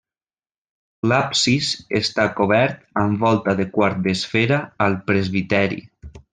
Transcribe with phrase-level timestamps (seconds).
[1.11, 1.67] L'absis
[1.99, 5.83] està cobert amb volta de quart d'esfera al presbiteri.